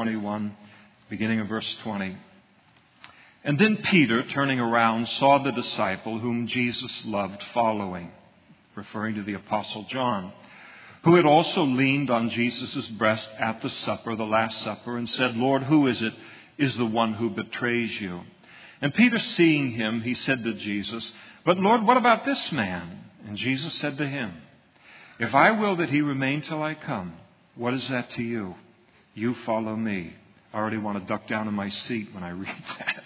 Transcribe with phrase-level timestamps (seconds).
[0.00, 0.56] 21,
[1.10, 2.16] beginning of verse 20.
[3.44, 8.10] And then Peter, turning around, saw the disciple whom Jesus loved following,
[8.74, 10.32] referring to the Apostle John,
[11.04, 15.36] who had also leaned on Jesus' breast at the supper, the Last Supper, and said,
[15.36, 16.14] Lord, who is it
[16.56, 18.22] is the one who betrays you?
[18.80, 21.12] And Peter, seeing him, he said to Jesus,
[21.44, 23.04] But Lord, what about this man?
[23.26, 24.32] And Jesus said to him,
[25.18, 27.12] If I will that he remain till I come,
[27.54, 28.54] what is that to you?
[29.14, 30.14] You follow me.
[30.52, 33.04] I already want to duck down in my seat when I read that.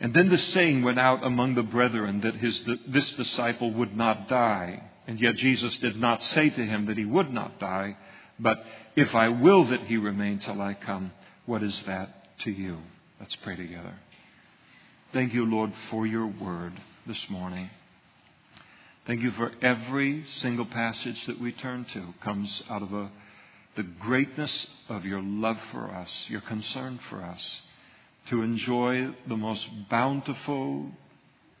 [0.00, 4.28] And then the saying went out among the brethren that his, this disciple would not
[4.28, 4.82] die.
[5.06, 7.96] And yet Jesus did not say to him that he would not die,
[8.38, 8.64] but
[8.96, 11.12] if I will that he remain till I come,
[11.44, 12.78] what is that to you?
[13.18, 13.94] Let's pray together.
[15.12, 16.72] Thank you, Lord, for your word
[17.06, 17.68] this morning.
[19.10, 23.10] Thank you for every single passage that we turn to comes out of a,
[23.74, 27.62] the greatness of your love for us, your concern for us
[28.28, 30.92] to enjoy the most bountiful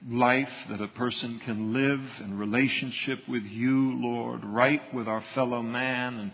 [0.08, 5.60] life that a person can live in relationship with you, Lord, right with our fellow
[5.60, 6.32] man and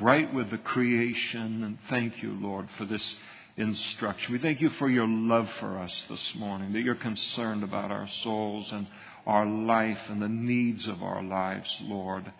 [0.00, 1.64] right with the creation.
[1.64, 3.16] And thank you, Lord, for this
[3.56, 4.32] instruction.
[4.32, 8.06] We thank you for your love for us this morning, that you're concerned about our
[8.06, 8.86] souls and
[9.26, 12.30] our life and the needs of our lives, Lord.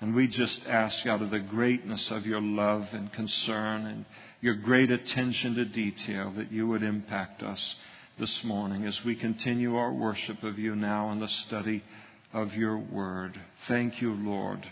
[0.00, 4.04] And we just ask out of the greatness of your love and concern and
[4.40, 7.76] your great attention to detail that you would impact us
[8.18, 11.82] this morning as we continue our worship of you now in the study
[12.32, 13.40] of your word.
[13.66, 14.70] Thank you, Lord,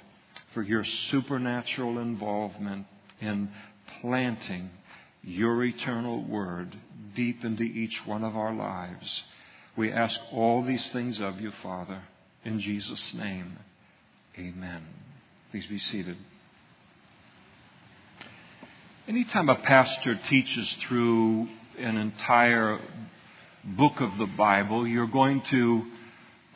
[0.55, 2.87] for your supernatural involvement
[3.21, 3.51] in
[4.01, 4.71] planting
[5.23, 6.77] your eternal word
[7.15, 9.25] deep into each one of our lives.
[9.77, 12.01] We ask all these things of you, Father,
[12.45, 13.59] in Jesus' name.
[14.39, 14.83] Amen.
[15.51, 16.17] Please be seated.
[19.07, 22.81] Anytime a pastor teaches through an entire
[23.65, 25.85] book of the Bible, you're going to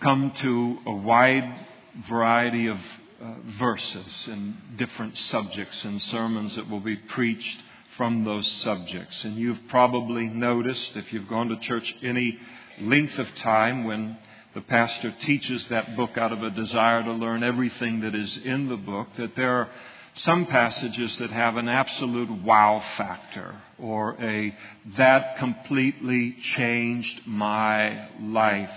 [0.01, 1.67] come to a wide
[2.09, 2.79] variety of
[3.23, 7.61] uh, verses and different subjects and sermons that will be preached
[7.99, 9.25] from those subjects.
[9.25, 12.39] And you've probably noticed, if you've gone to church any
[12.83, 14.17] length of time, when
[14.55, 18.69] the pastor teaches that book out of a desire to learn everything that is in
[18.69, 19.69] the book, that there are
[20.15, 24.55] some passages that have an absolute wow factor or a
[24.97, 28.71] that completely changed my life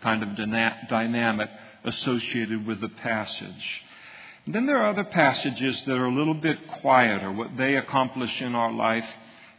[0.00, 1.50] kind of dynamic
[1.84, 3.82] associated with the passage.
[4.44, 7.32] And then there are other passages that are a little bit quieter.
[7.32, 9.08] What they accomplish in our life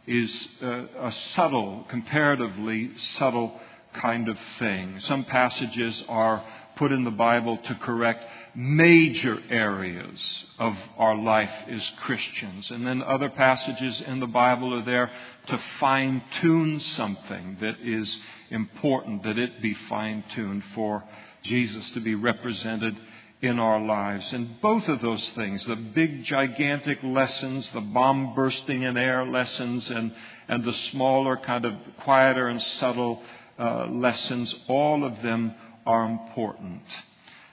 [0.06, 3.60] is a, a subtle, comparatively subtle
[3.94, 5.00] kind of thing.
[5.00, 6.44] Some passages are
[6.76, 12.70] put in the Bible to correct major areas of our life as Christians.
[12.70, 15.10] And then other passages in the Bible are there
[15.46, 21.02] to fine tune something that is important, that it be fine tuned for
[21.42, 22.96] Jesus to be represented
[23.40, 24.32] in our lives.
[24.32, 29.90] And both of those things, the big, gigantic lessons, the bomb bursting in air lessons,
[29.90, 30.12] and,
[30.48, 33.22] and the smaller, kind of quieter and subtle
[33.58, 35.54] uh, lessons, all of them
[35.86, 36.82] are important.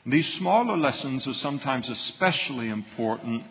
[0.05, 3.43] These smaller lessons are sometimes especially important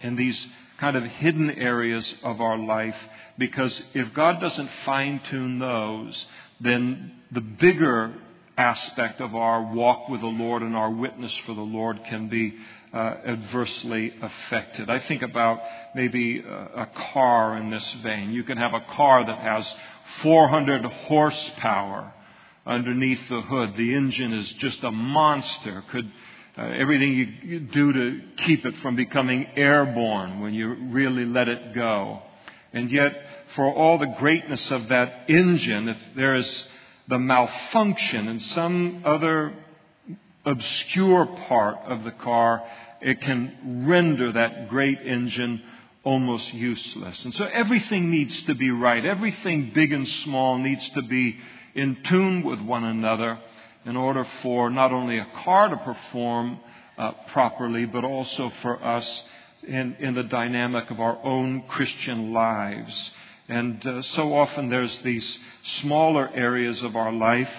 [0.00, 0.46] in these
[0.78, 2.96] kind of hidden areas of our life
[3.38, 6.26] because if God doesn't fine tune those,
[6.60, 8.14] then the bigger
[8.56, 12.54] aspect of our walk with the Lord and our witness for the Lord can be
[12.92, 14.90] uh, adversely affected.
[14.90, 15.60] I think about
[15.94, 18.32] maybe a, a car in this vein.
[18.32, 19.74] You can have a car that has
[20.20, 22.12] 400 horsepower
[22.66, 23.76] underneath the hood.
[23.76, 25.82] The engine is just a monster.
[25.90, 26.10] Could
[26.56, 31.48] uh, everything you, you do to keep it from becoming airborne when you really let
[31.48, 32.20] it go.
[32.74, 33.12] And yet,
[33.54, 36.68] for all the greatness of that engine, if there is
[37.08, 39.54] the malfunction in some other
[40.44, 42.62] obscure part of the car,
[43.00, 45.62] it can render that great engine
[46.04, 47.24] almost useless.
[47.24, 49.04] And so everything needs to be right.
[49.04, 51.38] Everything big and small needs to be
[51.74, 53.38] in tune with one another
[53.84, 56.58] in order for not only a car to perform
[56.98, 59.24] uh, properly, but also for us
[59.66, 63.12] in, in the dynamic of our own Christian lives.
[63.48, 67.52] And uh, so often there's these smaller areas of our life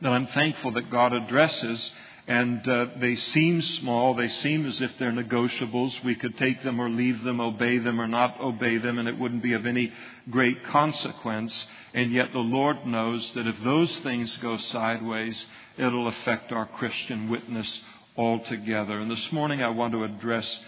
[0.00, 1.90] that I'm thankful that God addresses
[2.30, 4.14] and uh, they seem small.
[4.14, 6.04] They seem as if they're negotiables.
[6.04, 9.18] We could take them or leave them, obey them or not obey them, and it
[9.18, 9.92] wouldn't be of any
[10.30, 11.66] great consequence.
[11.92, 15.44] And yet the Lord knows that if those things go sideways,
[15.76, 17.82] it'll affect our Christian witness
[18.16, 19.00] altogether.
[19.00, 20.60] And this morning I want to address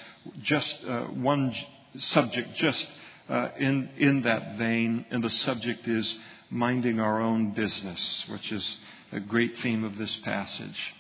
[0.43, 1.55] just uh, one
[1.97, 2.91] subject, just
[3.29, 6.13] uh, in, in that vein, and the subject is
[6.51, 8.79] minding our own business, which is
[9.13, 10.95] a great theme of this passage.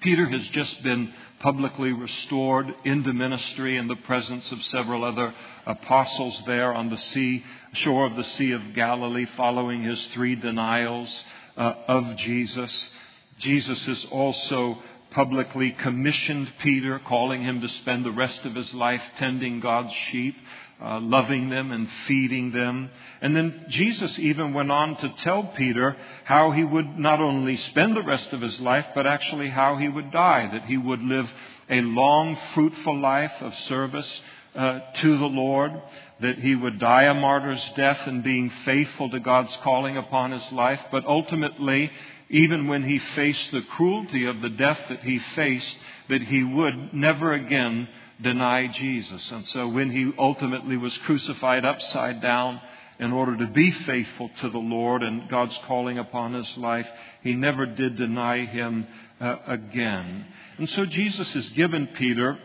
[0.00, 5.34] Peter has just been publicly restored into ministry in the presence of several other
[5.66, 11.24] apostles there on the sea, shore of the Sea of Galilee, following his three denials
[11.56, 12.90] uh, of Jesus.
[13.38, 14.78] Jesus has also
[15.10, 20.36] publicly commissioned Peter, calling him to spend the rest of his life tending God's sheep
[20.82, 22.90] uh, loving them and feeding them.
[23.20, 27.96] And then Jesus even went on to tell Peter how he would not only spend
[27.96, 31.30] the rest of his life, but actually how he would die, that he would live
[31.68, 34.22] a long, fruitful life of service
[34.54, 35.72] uh, to the Lord,
[36.20, 40.50] that he would die a martyr's death in being faithful to God's calling upon his
[40.50, 41.90] life, but ultimately,
[42.30, 45.76] even when he faced the cruelty of the death that he faced,
[46.08, 47.88] that he would never again
[48.22, 49.30] deny Jesus.
[49.32, 52.60] And so when he ultimately was crucified upside down
[53.00, 56.86] in order to be faithful to the Lord and God's calling upon his life,
[57.22, 58.86] he never did deny him
[59.20, 60.26] uh, again.
[60.58, 62.38] And so Jesus has given Peter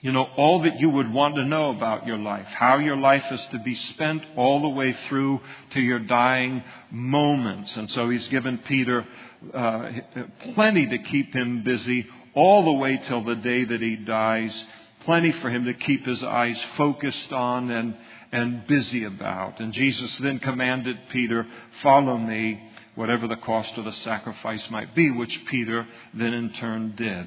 [0.00, 3.24] you know, all that you would want to know about your life, how your life
[3.32, 5.40] is to be spent all the way through
[5.70, 7.76] to your dying moments.
[7.76, 9.06] And so he's given Peter
[9.52, 9.90] uh,
[10.54, 14.64] plenty to keep him busy all the way till the day that he dies
[15.08, 17.96] plenty for him to keep his eyes focused on and,
[18.32, 19.58] and busy about.
[19.60, 21.46] And Jesus then commanded Peter,
[21.82, 26.94] Follow me, whatever the cost of the sacrifice might be, which Peter then in turn
[26.96, 27.26] did.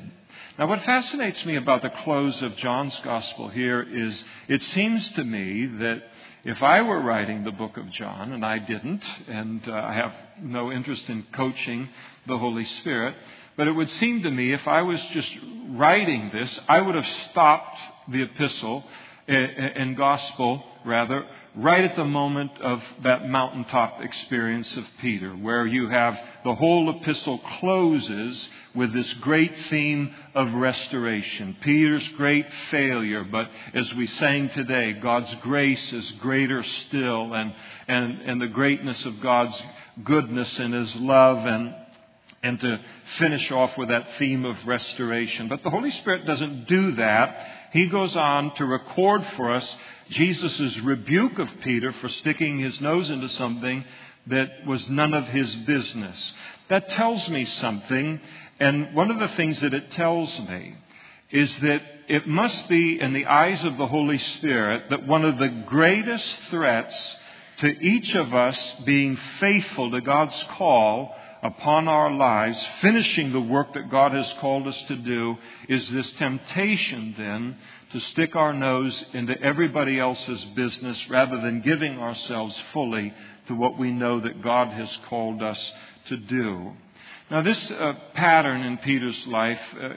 [0.59, 5.24] Now, what fascinates me about the close of John's gospel here is it seems to
[5.24, 6.03] me that
[6.44, 10.13] if I were writing the book of John, and I didn't, and uh, I have
[10.42, 11.88] no interest in coaching
[12.27, 13.15] the Holy Spirit,
[13.56, 15.31] but it would seem to me if I was just
[15.69, 18.83] writing this, I would have stopped the epistle
[19.27, 21.25] and gospel, rather,
[21.56, 26.89] right at the moment of that mountaintop experience of Peter, where you have the whole
[26.89, 31.56] epistle closes with this great theme of restoration.
[31.62, 37.53] Peter's great failure, but as we sang today, God's grace is greater still, and,
[37.88, 39.62] and, and the greatness of God's
[40.03, 41.75] goodness and His love and
[42.43, 42.79] and to
[43.17, 45.47] finish off with that theme of restoration.
[45.47, 47.47] But the Holy Spirit doesn't do that.
[47.71, 49.77] He goes on to record for us
[50.09, 53.85] Jesus' rebuke of Peter for sticking his nose into something
[54.27, 56.33] that was none of his business.
[56.69, 58.19] That tells me something,
[58.59, 60.75] and one of the things that it tells me
[61.31, 65.38] is that it must be in the eyes of the Holy Spirit that one of
[65.38, 67.17] the greatest threats
[67.59, 73.73] to each of us being faithful to God's call upon our lives, finishing the work
[73.73, 77.57] that God has called us to do, is this temptation then
[77.91, 83.13] to stick our nose into everybody else's business rather than giving ourselves fully
[83.47, 85.73] to what we know that God has called us
[86.05, 86.71] to do.
[87.29, 89.89] Now, this uh, pattern in Peter's life, uh,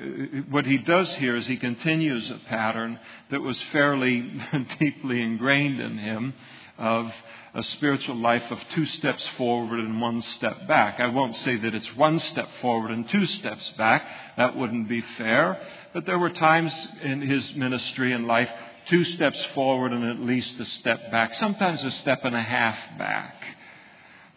[0.50, 2.98] what he does here is he continues a pattern
[3.30, 4.40] that was fairly
[4.78, 6.34] deeply ingrained in him
[6.78, 7.12] of
[7.54, 10.98] a spiritual life of two steps forward and one step back.
[10.98, 14.04] I won't say that it's one step forward and two steps back.
[14.36, 15.60] That wouldn't be fair.
[15.92, 18.50] But there were times in his ministry and life,
[18.86, 22.76] two steps forward and at least a step back, sometimes a step and a half
[22.98, 23.34] back.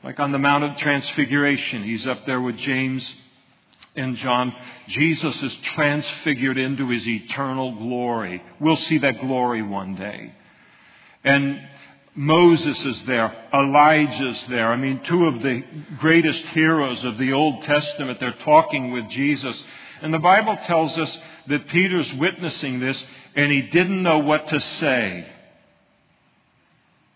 [0.04, 3.16] Like on the Mount of Transfiguration, he's up there with James
[3.96, 4.56] and John.
[4.88, 8.44] Jesus is transfigured into his eternal glory.
[8.60, 10.34] We'll see that glory one day.
[11.24, 11.60] And
[12.18, 13.32] Moses is there.
[13.54, 14.72] Elijah's there.
[14.72, 15.64] I mean, two of the
[16.00, 18.20] greatest heroes of the Old Testament.
[18.20, 19.64] They're talking with Jesus.
[20.02, 23.06] And the Bible tells us that Peter's witnessing this
[23.36, 25.28] and he didn't know what to say.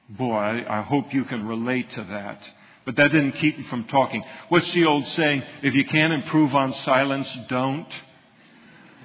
[0.08, 2.48] Boy, I hope you can relate to that.
[2.86, 4.24] But that didn't keep him from talking.
[4.50, 5.42] What's the old saying?
[5.64, 7.88] If you can't improve on silence, don't.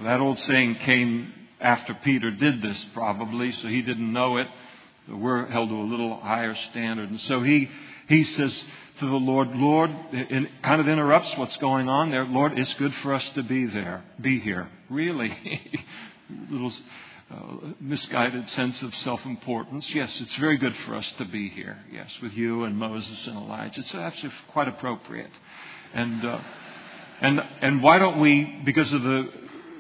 [0.03, 4.49] That old saying came after Peter did this, probably, so he didn't know it.
[5.09, 7.11] We're held to a little higher standard.
[7.11, 7.71] And so he,
[8.09, 8.65] he says
[8.99, 12.25] to the Lord, Lord, it kind of interrupts what's going on there.
[12.25, 14.69] Lord, it's good for us to be there, be here.
[14.89, 15.37] Really?
[16.51, 16.73] little
[17.31, 19.93] uh, misguided sense of self importance.
[19.95, 21.79] Yes, it's very good for us to be here.
[21.93, 23.81] Yes, with you and Moses and Elijah.
[23.81, 25.31] It's actually quite appropriate.
[25.93, 26.41] And, uh,
[27.21, 29.29] and, and why don't we, because of the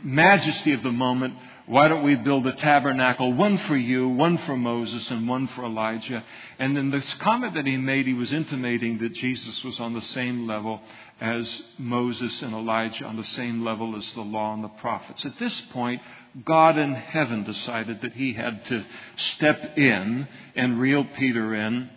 [0.02, 1.34] majesty of the moment,
[1.66, 5.64] why don't we build a tabernacle, one for you, one for Moses, and one for
[5.64, 6.24] Elijah?
[6.60, 10.00] And in this comment that he made, he was intimating that Jesus was on the
[10.00, 10.80] same level
[11.20, 15.24] as Moses and Elijah, on the same level as the law and the prophets.
[15.26, 16.02] At this point,
[16.44, 18.84] God in heaven decided that he had to
[19.16, 21.90] step in and reel Peter in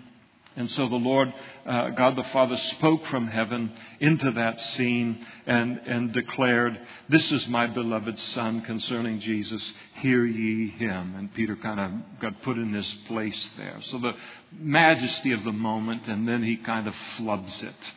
[0.60, 1.34] and so the Lord,
[1.66, 7.48] uh, God the Father, spoke from heaven into that scene and, and declared, This is
[7.48, 9.74] my beloved Son concerning Jesus.
[10.01, 11.16] Hear ye him.
[11.16, 13.78] And Peter kind of got put in his place there.
[13.84, 14.16] So the
[14.51, 17.94] majesty of the moment, and then he kind of floods it.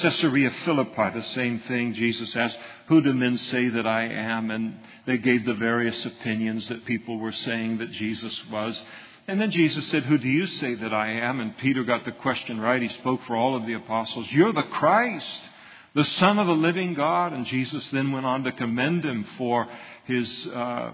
[0.00, 1.94] Caesarea Philippi, the same thing.
[1.94, 2.58] Jesus asked,
[2.88, 4.50] Who do men say that I am?
[4.50, 8.82] And they gave the various opinions that people were saying that Jesus was.
[9.26, 11.40] And then Jesus said, Who do you say that I am?
[11.40, 12.82] And Peter got the question right.
[12.82, 14.30] He spoke for all of the apostles.
[14.30, 15.48] You're the Christ,
[15.94, 17.32] the Son of the living God.
[17.32, 19.66] And Jesus then went on to commend him for
[20.04, 20.92] his, uh,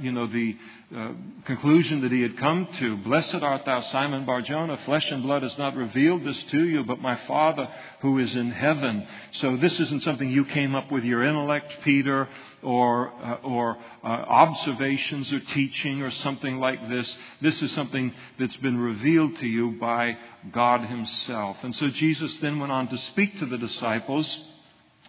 [0.00, 0.56] you know, the
[0.94, 1.12] uh,
[1.44, 2.96] conclusion that he had come to.
[2.98, 4.78] Blessed art thou, Simon Barjona.
[4.84, 7.68] Flesh and blood has not revealed this to you, but my Father
[8.00, 9.06] who is in heaven.
[9.32, 12.26] So this isn't something you came up with your intellect, Peter,
[12.62, 17.16] or, uh, or uh, observations or teaching or something like this.
[17.42, 20.16] This is something that's been revealed to you by
[20.50, 21.58] God Himself.
[21.62, 24.51] And so Jesus then went on to speak to the disciples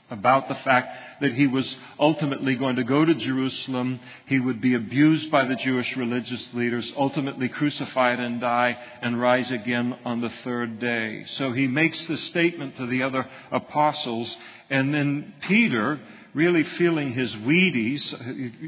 [0.10, 4.00] about the fact that he was ultimately going to go to Jerusalem.
[4.28, 9.50] He would be abused by the Jewish religious leaders, ultimately crucified and die, and rise
[9.50, 11.26] again on the third day.
[11.26, 14.36] So he makes this statement to the other apostles,
[14.70, 16.00] and then Peter,
[16.34, 18.14] really feeling his Wheaties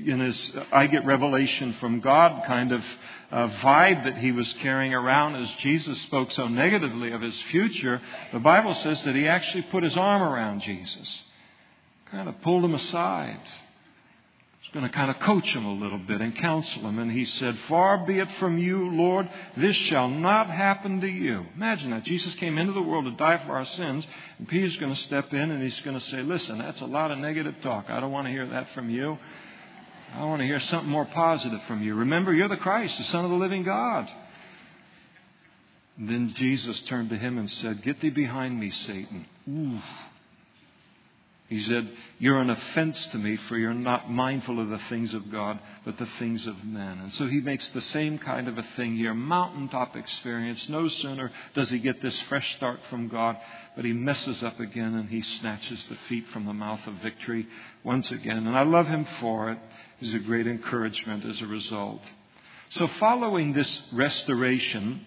[0.08, 2.84] in his I get revelation from God kind of
[3.32, 8.02] uh, vibe that he was carrying around as Jesus spoke so negatively of his future,
[8.32, 11.24] the Bible says that he actually put his arm around Jesus
[12.12, 13.42] kind of pulled him aside.
[14.66, 16.98] He's going to kind of coach him a little bit and counsel him.
[16.98, 21.46] And he said, Far be it from you, Lord, this shall not happen to you.
[21.56, 22.04] Imagine that.
[22.04, 24.08] Jesus came into the world to die for our sins,
[24.40, 27.12] and Peter's going to step in and he's going to say, Listen, that's a lot
[27.12, 27.92] of negative talk.
[27.92, 29.20] I don't want to hear that from you.
[30.16, 31.94] I want to hear something more positive from you.
[31.94, 34.10] Remember, you're the Christ, the Son of the living God.
[36.00, 39.28] Then Jesus turned to him and said, Get thee behind me, Satan.
[39.48, 39.80] Ooh.
[41.48, 41.88] He said,
[42.18, 45.98] You're an offense to me, for you're not mindful of the things of God, but
[45.98, 46.98] the things of men.
[47.00, 50.68] And so he makes the same kind of a thing here mountaintop experience.
[50.70, 53.38] No sooner does he get this fresh start from God,
[53.76, 57.48] but he messes up again and he snatches the feet from the mouth of victory
[57.84, 58.48] once again.
[58.48, 59.60] And I love him for it.
[60.00, 62.02] He's a great encouragement as a result.
[62.70, 65.06] So, following this restoration,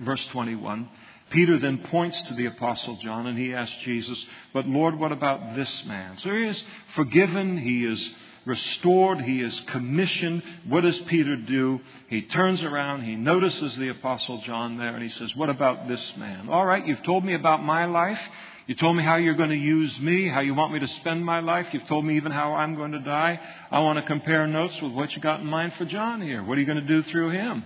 [0.00, 0.88] verse 21,
[1.30, 5.54] Peter then points to the Apostle John and he asks Jesus, But Lord, what about
[5.54, 6.18] this man?
[6.18, 8.14] So he is forgiven, he is
[8.46, 10.42] restored, he is commissioned.
[10.66, 11.80] What does Peter do?
[12.08, 16.16] He turns around, he notices the Apostle John there, and he says, What about this
[16.16, 16.48] man?
[16.48, 18.20] All right, you've told me about my life.
[18.66, 21.24] You told me how you're going to use me, how you want me to spend
[21.24, 21.68] my life.
[21.72, 23.40] You've told me even how I'm going to die.
[23.70, 26.44] I want to compare notes with what you got in mind for John here.
[26.44, 27.64] What are you going to do through him?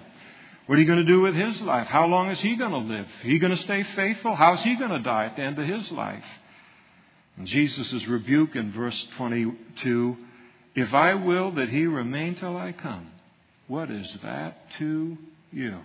[0.72, 1.86] What are you going to do with his life?
[1.88, 3.06] How long is he going to live?
[3.20, 4.34] He going to stay faithful?
[4.34, 6.24] How's he going to die at the end of his life?
[7.36, 10.16] And Jesus' rebuke in verse 22
[10.74, 13.10] If I will that he remain till I come,
[13.68, 15.18] what is that to
[15.50, 15.76] you?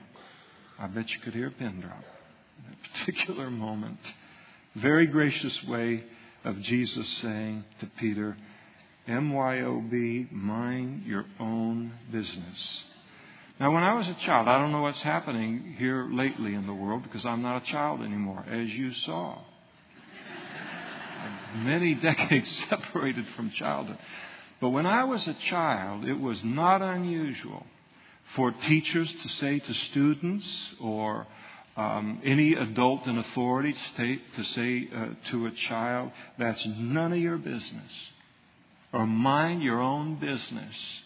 [0.79, 2.06] I bet you could hear a pin drop
[2.58, 4.00] in that particular moment.
[4.74, 6.06] Very gracious way
[6.46, 8.38] of Jesus saying to Peter,
[9.06, 12.86] MYOB, mind your own business.
[13.59, 16.73] Now, when I was a child, I don't know what's happening here lately in the
[16.73, 19.39] world because I'm not a child anymore, as you saw.
[21.55, 23.97] Many decades separated from childhood.
[24.61, 27.65] But when I was a child, it was not unusual
[28.35, 31.25] for teachers to say to students or
[31.75, 37.13] um, any adult in authority to say, to, say uh, to a child, that's none
[37.13, 38.09] of your business,
[38.93, 41.01] or mind your own business.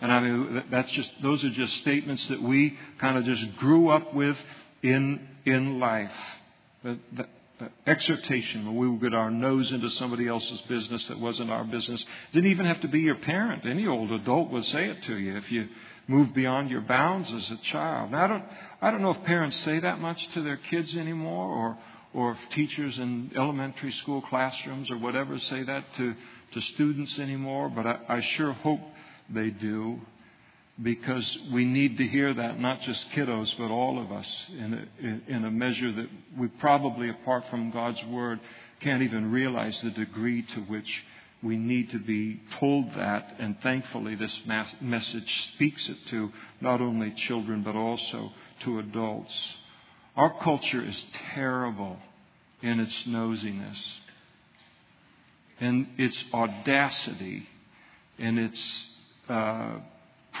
[0.00, 3.88] And I mean, that's just, those are just statements that we kind of just grew
[3.88, 4.36] up with
[4.82, 6.12] in, in life.
[6.82, 7.26] The, the,
[7.58, 11.64] the exhortation when we would get our nose into somebody else's business that wasn't our
[11.64, 12.04] business.
[12.32, 13.64] Didn't even have to be your parent.
[13.64, 15.68] Any old adult would say it to you if you
[16.08, 18.10] moved beyond your bounds as a child.
[18.10, 18.44] Now, I don't,
[18.82, 21.78] I don't know if parents say that much to their kids anymore or,
[22.12, 26.14] or if teachers in elementary school classrooms or whatever say that to,
[26.52, 28.80] to students anymore, but I, I sure hope
[29.30, 30.00] they do
[30.82, 35.32] because we need to hear that, not just kiddos, but all of us, in a,
[35.32, 38.40] in a measure that we probably, apart from God's Word,
[38.80, 41.04] can't even realize the degree to which
[41.44, 44.42] we need to be told that, and thankfully, this
[44.80, 49.54] message speaks it to not only children but also to adults.
[50.16, 51.04] Our culture is
[51.34, 51.98] terrible
[52.62, 53.94] in its nosiness,
[55.60, 57.46] in its audacity,
[58.18, 58.88] in its
[59.28, 59.78] uh,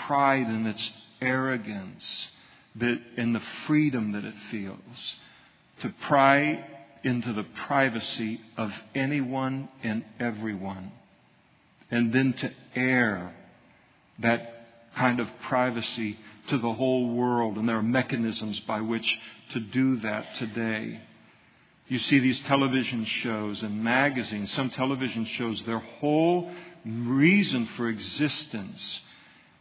[0.06, 2.28] pride, and its arrogance,
[2.76, 5.16] that, in the freedom that it feels
[5.80, 6.64] to pry
[7.02, 10.90] into the privacy of anyone and everyone,
[11.90, 13.34] and then to air
[14.20, 17.56] that kind of privacy to the whole world.
[17.56, 19.18] And there are mechanisms by which
[19.50, 21.00] to do that today.
[21.86, 26.50] You see these television shows and magazines, some television shows, their whole
[26.84, 29.00] reason for existence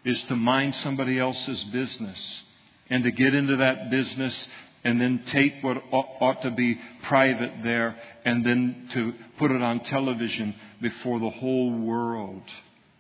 [0.06, 2.44] is to mind somebody else's business
[2.90, 4.48] and to get into that business
[4.84, 9.80] and then take what ought to be private there and then to put it on
[9.82, 12.44] television before the whole world.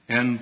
[0.07, 0.39] And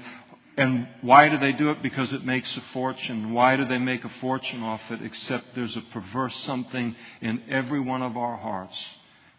[0.57, 1.81] and why do they do it?
[1.81, 3.33] Because it makes a fortune.
[3.33, 5.01] Why do they make a fortune off it?
[5.01, 8.77] Except there's a perverse something in every one of our hearts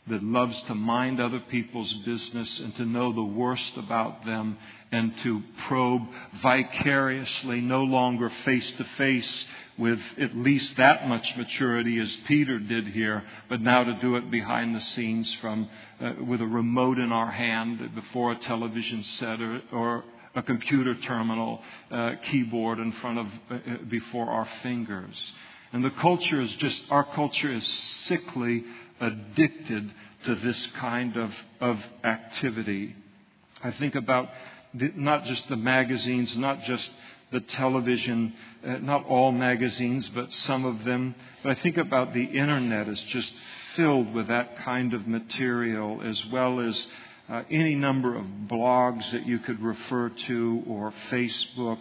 [0.09, 4.59] that loves to mind other people's business and to know the worst about them
[4.91, 6.03] and to probe
[6.43, 9.47] vicariously, no longer face to face
[9.79, 14.31] with at least that much maturity as Peter did here, but now to do it
[14.31, 15.69] behind the scenes from
[16.01, 20.05] uh, with a remote in our hand before a television set or, or
[20.35, 25.33] a computer terminal uh, keyboard in front of uh, before our fingers.
[25.73, 28.65] And the culture is just our culture is sickly
[29.03, 29.93] addicted
[30.25, 32.95] to this kind of, of activity.
[33.63, 34.29] I think about
[34.73, 36.91] the, not just the magazines, not just
[37.33, 38.33] the television,
[38.65, 41.15] uh, not all magazines, but some of them.
[41.43, 43.35] But I think about the internet as just
[43.75, 46.87] filled with that kind of material, as well as
[47.29, 51.79] uh, any number of blogs that you could refer to, or Facebook,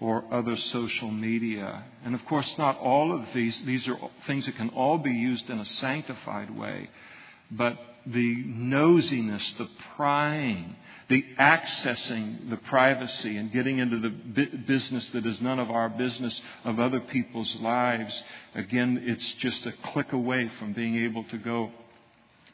[0.00, 1.84] or other social media.
[2.04, 5.48] And of course, not all of these, these are things that can all be used
[5.50, 6.90] in a sanctified way.
[7.50, 10.76] But the nosiness, the prying,
[11.08, 16.40] the accessing the privacy and getting into the business that is none of our business
[16.64, 18.22] of other people's lives,
[18.54, 21.70] again, it's just a click away from being able to go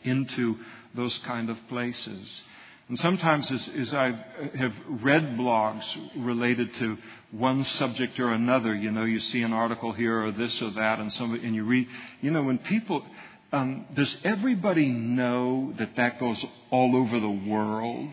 [0.02, 0.58] into
[0.94, 2.42] those kind of places.
[2.90, 4.08] And sometimes, as, as I
[4.56, 5.84] have read blogs
[6.16, 6.98] related to
[7.30, 10.98] one subject or another, you know, you see an article here or this or that,
[10.98, 11.86] and some, and you read,
[12.20, 13.06] you know, when people,
[13.52, 18.10] um, does everybody know that that goes all over the world,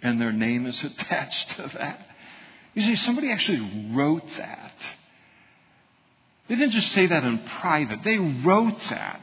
[0.00, 2.08] and their name is attached to that?
[2.72, 4.72] You see, somebody actually wrote that.
[6.48, 8.02] They didn't just say that in private.
[8.02, 9.20] They wrote that.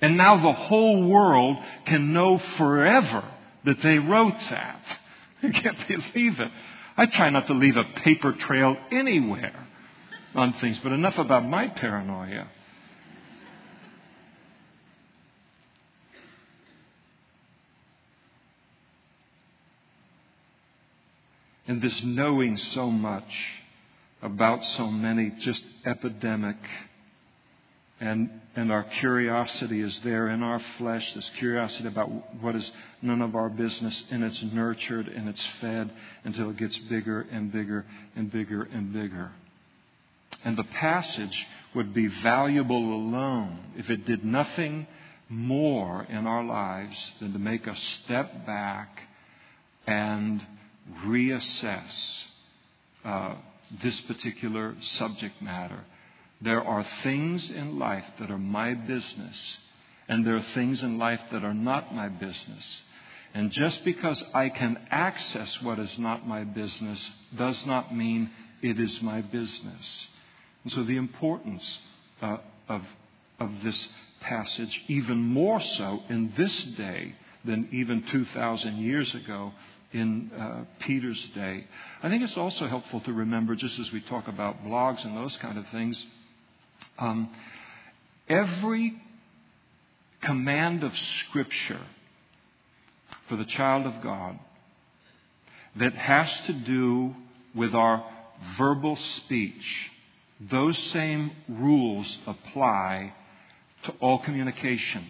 [0.00, 3.22] And now the whole world can know forever
[3.64, 4.98] that they wrote that.
[5.42, 6.50] I can't believe it.
[6.96, 9.66] I try not to leave a paper trail anywhere
[10.34, 12.48] on things, but enough about my paranoia.
[21.68, 23.44] And this knowing so much
[24.22, 26.56] about so many, just epidemic
[28.00, 32.08] and, and our curiosity is there in our flesh, this curiosity about
[32.40, 32.70] what is
[33.02, 35.90] none of our business, and it's nurtured and it's fed
[36.24, 37.84] until it gets bigger and bigger
[38.14, 39.32] and bigger and bigger.
[40.44, 44.86] And the passage would be valuable alone if it did nothing
[45.28, 49.02] more in our lives than to make us step back
[49.86, 50.44] and
[51.04, 52.24] reassess
[53.04, 53.34] uh,
[53.82, 55.84] this particular subject matter
[56.40, 59.58] there are things in life that are my business,
[60.08, 62.82] and there are things in life that are not my business.
[63.34, 68.30] And just because I can access what is not my business does not mean
[68.62, 70.08] it is my business.
[70.64, 71.80] And so the importance
[72.22, 72.82] uh, of,
[73.38, 73.88] of this
[74.20, 79.52] passage, even more so in this day than even 2,000 years ago
[79.92, 81.66] in uh, Peter's day.
[82.02, 85.36] I think it's also helpful to remember, just as we talk about blogs and those
[85.38, 86.06] kind of things,
[86.98, 87.30] um,
[88.28, 89.00] every
[90.20, 91.80] command of Scripture
[93.28, 94.38] for the child of God
[95.76, 97.14] that has to do
[97.54, 98.04] with our
[98.56, 99.90] verbal speech,
[100.40, 103.14] those same rules apply
[103.84, 105.06] to all communication,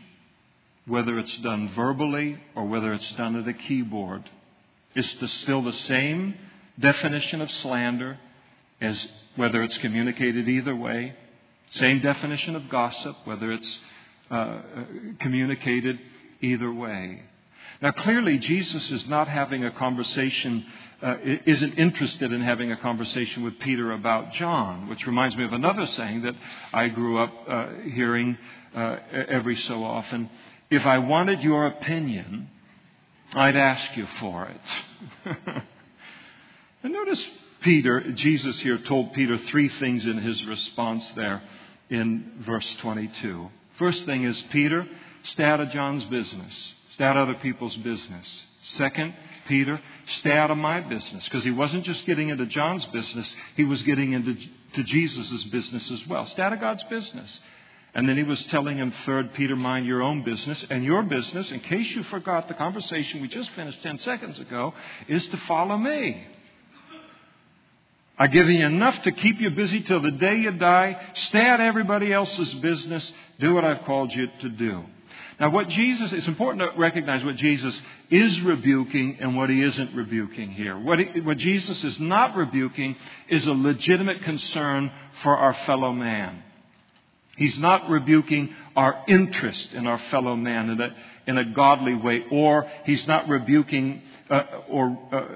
[0.87, 4.29] whether it's done verbally or whether it's done at a keyboard.
[4.95, 6.35] It's still the same
[6.79, 8.19] definition of slander
[8.81, 11.15] as whether it's communicated either way.
[11.71, 13.79] Same definition of gossip, whether it's
[14.31, 14.61] uh, uh,
[15.21, 15.99] communicated
[16.41, 17.23] either way.
[17.81, 20.67] Now, clearly, Jesus is not having a conversation,
[21.01, 25.53] uh, isn't interested in having a conversation with Peter about John, which reminds me of
[25.53, 26.35] another saying that
[26.73, 28.37] I grew up uh, hearing
[28.75, 30.29] uh, every so often.
[30.71, 32.49] If I wanted your opinion,
[33.33, 35.37] I'd ask you for it.
[36.83, 41.43] and notice Peter, Jesus here told Peter three things in his response there
[41.91, 43.49] in verse 22.
[43.79, 44.87] First thing is, Peter,
[45.25, 46.75] stay out of John's business.
[46.91, 48.45] Stay out of other people's business.
[48.63, 49.15] Second,
[49.47, 51.25] Peter, stay out of my business.
[51.25, 54.37] Because he wasn't just getting into John's business, he was getting into
[54.75, 56.27] to Jesus' business as well.
[56.27, 57.41] Stay out of God's business.
[57.95, 60.67] And then he was telling him, third, Peter, mind your own business.
[60.69, 64.75] And your business, in case you forgot the conversation we just finished 10 seconds ago,
[65.09, 66.27] is to follow me.
[68.19, 71.01] I give you enough to keep you busy till the day you die.
[71.15, 73.13] Stay out of everybody else's business.
[73.39, 74.85] Do what I've called you to do.
[75.39, 79.95] Now, what Jesus, it's important to recognize what Jesus is rebuking and what he isn't
[79.95, 80.77] rebuking here.
[80.77, 82.97] What, he, what Jesus is not rebuking
[83.29, 84.91] is a legitimate concern
[85.23, 86.43] for our fellow man.
[87.37, 90.93] He's not rebuking our interest in our fellow man in a,
[91.29, 95.27] in a godly way, or he's not rebuking uh, or uh,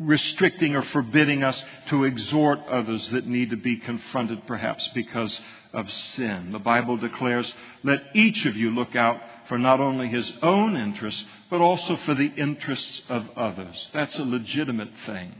[0.00, 5.40] restricting or forbidding us to exhort others that need to be confronted perhaps because
[5.72, 6.52] of sin.
[6.52, 11.24] The Bible declares, let each of you look out for not only his own interests,
[11.48, 13.90] but also for the interests of others.
[13.94, 15.34] That's a legitimate thing.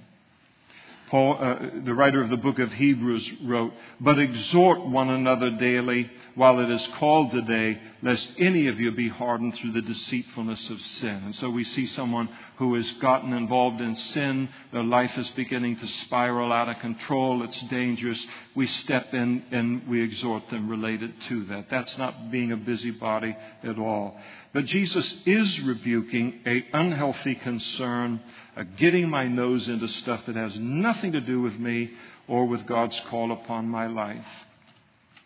[1.11, 6.11] Paul, uh, the writer of the book of Hebrews wrote, But exhort one another daily
[6.35, 10.81] while it is called today, lest any of you be hardened through the deceitfulness of
[10.81, 11.23] sin.
[11.25, 14.49] And so we see someone who has gotten involved in sin.
[14.73, 17.43] Their life is beginning to spiral out of control.
[17.43, 18.27] It's dangerous.
[18.55, 21.69] We step in and we exhort them related to that.
[21.71, 24.16] That's not being a busybody at all.
[24.53, 28.21] But Jesus is rebuking a unhealthy concern
[28.57, 31.90] of getting my nose into stuff that has nothing to do with me
[32.27, 34.27] or with God's call upon my life.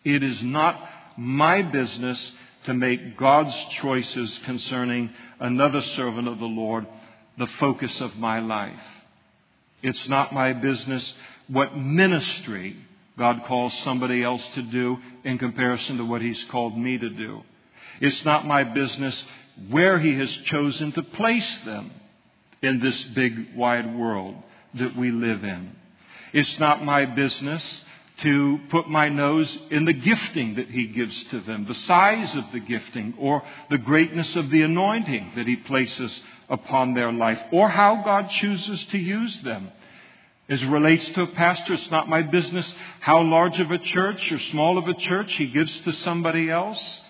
[0.05, 0.79] It is not
[1.17, 2.31] my business
[2.65, 6.87] to make God's choices concerning another servant of the Lord
[7.37, 8.79] the focus of my life.
[9.81, 11.13] It's not my business
[11.47, 12.77] what ministry
[13.17, 17.43] God calls somebody else to do in comparison to what He's called me to do.
[18.01, 19.25] It's not my business
[19.69, 21.91] where He has chosen to place them
[22.61, 24.35] in this big, wide world
[24.75, 25.75] that we live in.
[26.33, 27.84] It's not my business
[28.17, 32.45] to put my nose in the gifting that He gives to them, the size of
[32.51, 37.67] the gifting, or the greatness of the anointing that He places upon their life, or
[37.67, 39.71] how God chooses to use them.
[40.47, 44.37] As relates to a pastor, it's not my business how large of a church or
[44.37, 47.01] small of a church he gives to somebody else.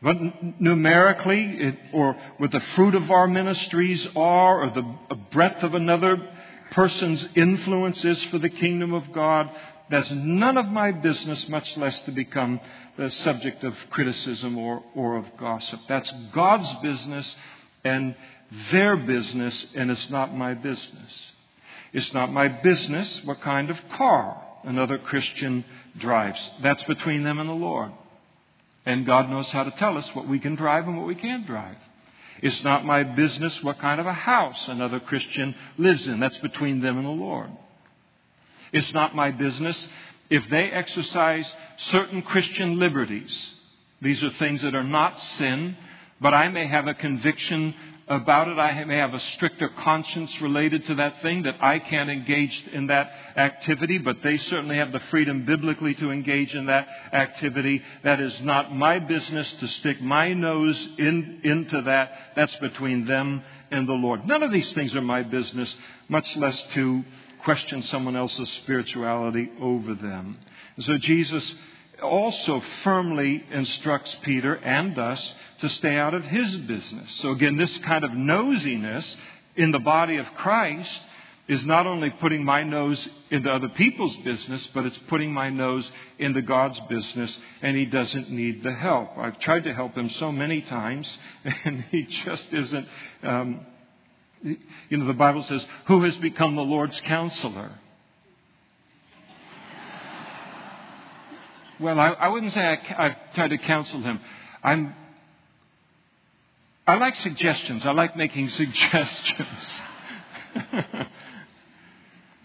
[0.00, 0.16] But
[0.58, 6.16] numerically, it, or what the fruit of our ministries are, or the breadth of another
[6.70, 9.50] person's influence is for the kingdom of God,
[9.92, 12.60] that's none of my business, much less to become
[12.96, 15.80] the subject of criticism or, or of gossip.
[15.88, 17.36] That's God's business
[17.84, 18.14] and
[18.70, 21.32] their business, and it's not my business.
[21.92, 25.64] It's not my business what kind of car another Christian
[25.98, 26.50] drives.
[26.62, 27.92] That's between them and the Lord.
[28.84, 31.46] And God knows how to tell us what we can drive and what we can't
[31.46, 31.76] drive.
[32.40, 36.18] It's not my business what kind of a house another Christian lives in.
[36.18, 37.50] That's between them and the Lord.
[38.72, 39.88] It's not my business
[40.30, 43.52] if they exercise certain Christian liberties.
[44.00, 45.76] These are things that are not sin,
[46.20, 47.74] but I may have a conviction
[48.08, 48.58] about it.
[48.58, 52.86] I may have a stricter conscience related to that thing that I can't engage in
[52.88, 57.82] that activity, but they certainly have the freedom biblically to engage in that activity.
[58.02, 62.12] That is not my business to stick my nose in, into that.
[62.36, 64.26] That's between them and the Lord.
[64.26, 65.76] None of these things are my business,
[66.08, 67.04] much less to
[67.44, 70.38] question someone else's spirituality over them.
[70.76, 71.54] And so Jesus
[72.02, 77.12] also firmly instructs Peter and us to stay out of his business.
[77.20, 79.16] So again, this kind of nosiness
[79.56, 81.02] in the body of Christ
[81.48, 85.90] is not only putting my nose into other people's business, but it's putting my nose
[86.18, 89.18] into God's business, and He doesn't need the help.
[89.18, 91.18] I've tried to help Him so many times,
[91.64, 92.88] and He just isn't.
[93.22, 93.66] Um,
[94.42, 97.70] you know, the Bible says, Who has become the Lord's counselor?
[101.80, 102.76] Well, I, I wouldn't say I,
[103.08, 104.20] have tried to counsel him.
[104.62, 104.94] I'm,
[106.86, 107.84] I like suggestions.
[107.84, 109.80] I like making suggestions.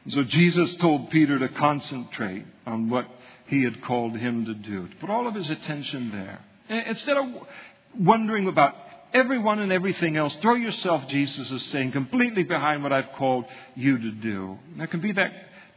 [0.09, 3.07] so Jesus told Peter to concentrate on what
[3.45, 6.39] he had called him to do, to put all of his attention there.
[6.87, 7.25] Instead of
[7.97, 8.75] wondering about
[9.17, 10.35] everyone and everything else.
[10.41, 14.59] Throw yourself, Jesus is saying, completely behind what I've called you to do.
[14.77, 15.31] There can be that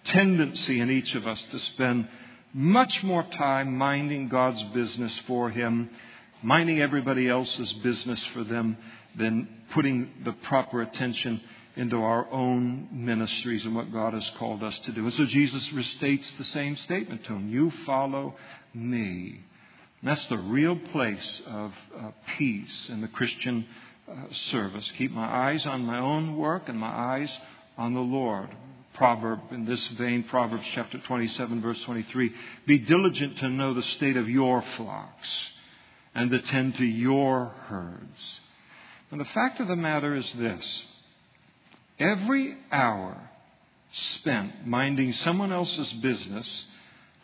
[0.04, 2.06] tendency in each of us to spend
[2.52, 5.88] much more time minding God's business for Him,
[6.42, 8.76] minding everybody else's business for them,
[9.16, 11.40] than putting the proper attention
[11.76, 15.04] into our own ministries and what God has called us to do.
[15.04, 18.34] And so Jesus restates the same statement to him You follow
[18.74, 19.44] me.
[20.00, 23.66] And that's the real place of uh, peace in the Christian
[24.10, 24.90] uh, service.
[24.96, 27.38] Keep my eyes on my own work and my eyes
[27.76, 28.48] on the Lord.
[28.94, 32.32] Proverb in this vein, Proverbs chapter 27, verse 23
[32.66, 35.50] Be diligent to know the state of your flocks
[36.14, 38.40] and attend to your herds.
[39.10, 40.86] And the fact of the matter is this
[41.98, 43.30] every hour
[43.92, 46.66] spent minding someone else's business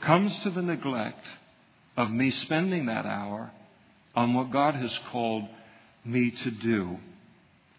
[0.01, 1.27] comes to the neglect
[1.97, 3.51] of me spending that hour
[4.15, 5.45] on what God has called
[6.05, 6.99] me to do.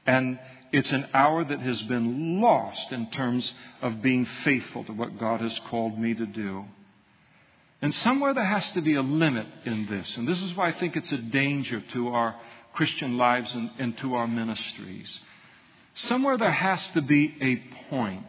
[0.05, 0.39] And
[0.71, 5.41] it's an hour that has been lost in terms of being faithful to what God
[5.41, 6.65] has called me to do.
[7.81, 10.17] And somewhere there has to be a limit in this.
[10.17, 12.35] And this is why I think it's a danger to our
[12.73, 15.19] Christian lives and, and to our ministries.
[15.93, 18.25] Somewhere there has to be a point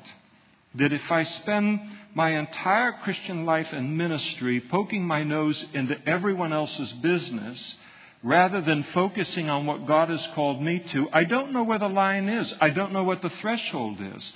[0.78, 1.80] that if I spend
[2.14, 7.78] my entire Christian life and ministry poking my nose into everyone else's business
[8.22, 11.88] rather than focusing on what God has called me to, I don't know where the
[11.88, 12.52] line is.
[12.60, 14.32] I don't know what the threshold is.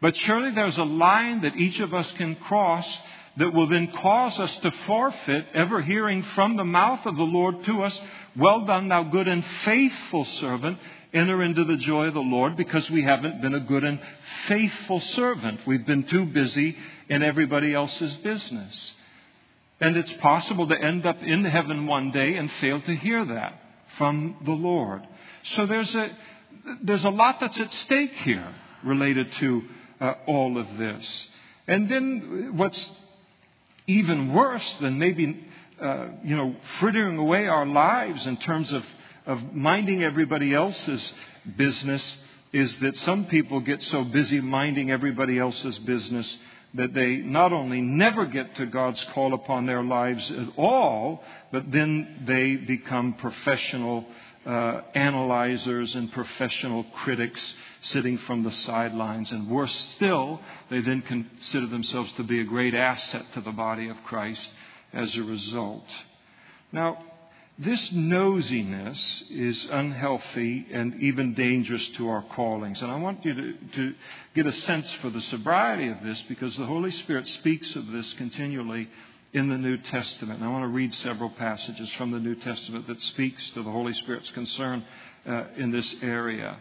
[0.00, 2.98] But surely there's a line that each of us can cross
[3.38, 7.64] that will then cause us to forfeit ever hearing from the mouth of the Lord
[7.64, 8.00] to us,
[8.36, 10.78] Well done, thou good and faithful servant
[11.12, 14.00] enter into the joy of the Lord because we haven't been a good and
[14.46, 15.66] faithful servant.
[15.66, 16.76] We've been too busy
[17.08, 18.94] in everybody else's business.
[19.80, 23.60] And it's possible to end up in heaven one day and fail to hear that
[23.96, 25.06] from the Lord.
[25.44, 26.10] So there's a,
[26.82, 29.62] there's a lot that's at stake here related to
[30.00, 31.28] uh, all of this.
[31.66, 32.90] And then what's
[33.86, 35.45] even worse than maybe,
[35.80, 38.84] uh, you know, frittering away our lives in terms of
[39.26, 41.12] of minding everybody else's
[41.56, 42.16] business
[42.52, 46.38] is that some people get so busy minding everybody else's business
[46.74, 51.70] that they not only never get to God's call upon their lives at all, but
[51.72, 54.04] then they become professional
[54.44, 59.32] uh, analyzers and professional critics sitting from the sidelines.
[59.32, 63.88] And worse still, they then consider themselves to be a great asset to the body
[63.88, 64.48] of Christ
[64.96, 65.84] as a result.
[66.72, 66.98] Now,
[67.58, 72.82] this nosiness is unhealthy and even dangerous to our callings.
[72.82, 73.94] And I want you to, to,
[74.34, 78.12] get a sense for the sobriety of this because the Holy Spirit speaks of this
[78.14, 78.90] continually
[79.32, 80.40] in the New Testament.
[80.40, 83.70] And I want to read several passages from the New Testament that speaks to the
[83.70, 84.84] Holy Spirit's concern
[85.26, 86.58] uh, in this area.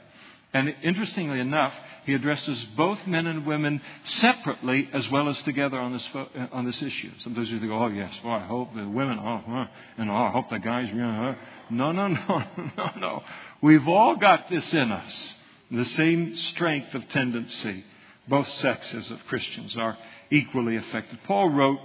[0.55, 1.73] And interestingly enough,
[2.05, 6.63] he addresses both men and women separately as well as together on this, uh, on
[6.63, 7.11] this issue.
[7.19, 10.49] Sometimes you think, oh, yes, well, I hope the women, oh, and oh, I hope
[10.49, 11.35] the guys, no,
[11.69, 12.43] no, no,
[12.77, 13.23] no, no.
[13.61, 15.35] We've all got this in us.
[15.71, 17.83] The same strength of tendency.
[18.29, 19.97] Both sexes of Christians are
[20.31, 21.19] equally affected.
[21.25, 21.79] Paul wrote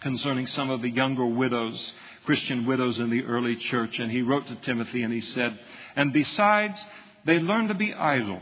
[0.00, 4.48] concerning some of the younger widows, Christian widows in the early church, and he wrote
[4.48, 5.56] to Timothy and he said,
[5.94, 6.84] And besides,
[7.24, 8.40] they learn to be idle,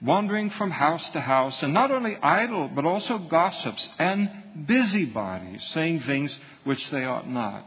[0.00, 4.30] wandering from house to house, and not only idle, but also gossips and
[4.66, 7.66] busybodies, saying things which they ought not.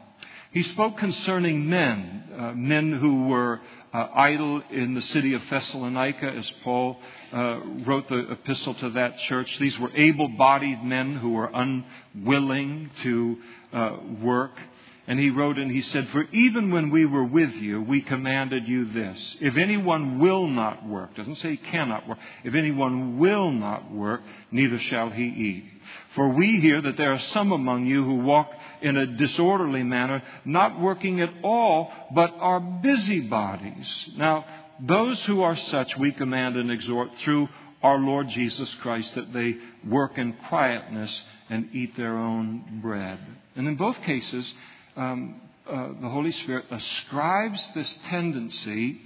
[0.52, 3.60] He spoke concerning men, uh, men who were
[3.94, 6.98] uh, idle in the city of Thessalonica, as Paul
[7.32, 9.60] uh, wrote the epistle to that church.
[9.60, 13.38] These were able bodied men who were unwilling to
[13.74, 14.60] uh, work.
[15.08, 18.68] And he wrote and he said, For even when we were with you, we commanded
[18.68, 19.38] you this.
[19.40, 22.20] If anyone will not work, doesn't say he cannot work.
[22.44, 25.66] If anyone will not work, neither shall he eat.
[26.14, 30.22] For we hear that there are some among you who walk in a disorderly manner,
[30.44, 34.10] not working at all, but are busybodies.
[34.18, 34.46] Now,
[34.82, 37.48] those who are such we command and exhort through
[37.82, 39.56] our Lord Jesus Christ that they
[39.88, 43.20] work in quietness and eat their own bread.
[43.56, 44.54] And in both cases,
[44.98, 49.02] um, uh, the Holy Spirit ascribes this tendency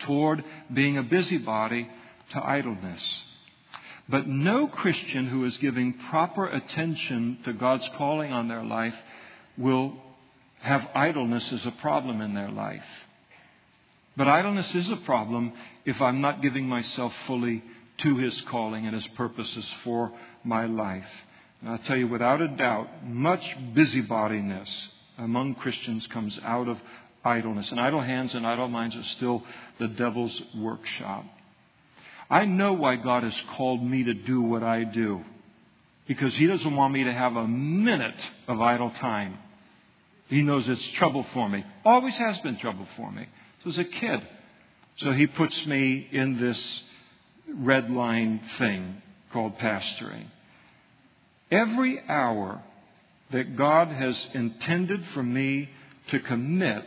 [0.00, 1.88] toward being a busybody
[2.30, 3.24] to idleness.
[4.08, 8.94] But no Christian who is giving proper attention to God's calling on their life
[9.56, 9.94] will
[10.60, 12.84] have idleness as a problem in their life.
[14.16, 15.52] But idleness is a problem
[15.84, 17.62] if I'm not giving myself fully
[17.98, 20.12] to His calling and His purposes for
[20.44, 21.10] my life.
[21.60, 24.88] And I'll tell you, without a doubt, much busybodiness
[25.18, 26.78] among Christians comes out of
[27.24, 27.70] idleness.
[27.70, 29.42] And idle hands and idle minds are still
[29.78, 31.24] the devil's workshop.
[32.28, 35.22] I know why God has called me to do what I do.
[36.06, 39.38] Because He doesn't want me to have a minute of idle time.
[40.28, 41.64] He knows it's trouble for me.
[41.84, 43.26] Always has been trouble for me.
[43.62, 44.26] So as a kid.
[44.96, 46.84] So He puts me in this
[47.48, 49.02] red line thing
[49.32, 50.26] called pastoring.
[51.50, 52.62] Every hour
[53.30, 55.68] that God has intended for me
[56.08, 56.84] to commit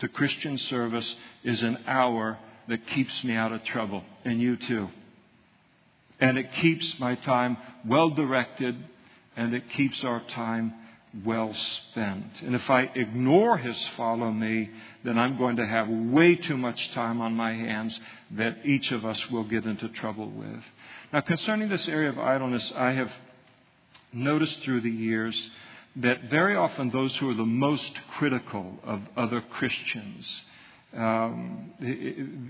[0.00, 4.88] to Christian service is an hour that keeps me out of trouble, and you too.
[6.20, 8.76] And it keeps my time well directed,
[9.36, 10.72] and it keeps our time
[11.24, 12.42] well spent.
[12.42, 14.70] And if I ignore his follow me,
[15.04, 18.00] then I'm going to have way too much time on my hands
[18.32, 20.62] that each of us will get into trouble with.
[21.12, 23.12] Now, concerning this area of idleness, I have
[24.12, 25.50] noticed through the years
[25.96, 30.42] that very often those who are the most critical of other Christians
[30.92, 31.72] um,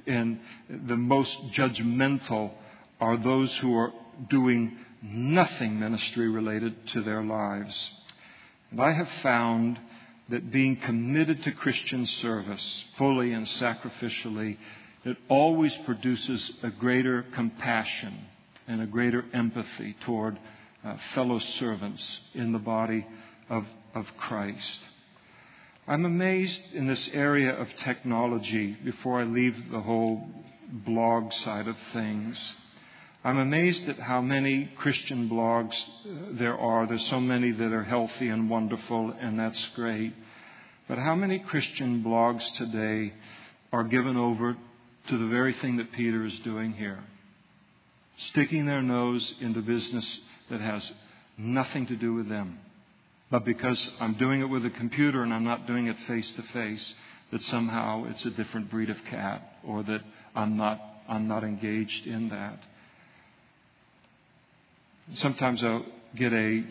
[0.06, 2.52] and the most judgmental
[3.00, 3.92] are those who are
[4.28, 7.92] doing nothing ministry related to their lives.
[8.70, 9.78] And I have found
[10.30, 14.56] that being committed to Christian service fully and sacrificially,
[15.04, 18.14] it always produces a greater compassion
[18.66, 20.38] and a greater empathy toward
[20.82, 23.06] uh, fellow servants in the body
[23.48, 24.80] of, of Christ.
[25.86, 30.26] I'm amazed in this area of technology before I leave the whole
[30.70, 32.54] blog side of things.
[33.22, 36.86] I'm amazed at how many Christian blogs uh, there are.
[36.86, 40.14] There's so many that are healthy and wonderful, and that's great.
[40.88, 43.14] But how many Christian blogs today
[43.72, 44.56] are given over
[45.08, 47.02] to the very thing that Peter is doing here?
[48.16, 50.92] Sticking their nose into business that has
[51.38, 52.58] nothing to do with them.
[53.30, 56.42] But because I'm doing it with a computer and I'm not doing it face to
[56.42, 56.94] face,
[57.32, 60.02] that somehow it's a different breed of cat or that
[60.34, 62.62] I'm not, I'm not engaged in that.
[65.14, 65.84] Sometimes I'll
[66.14, 66.64] get a,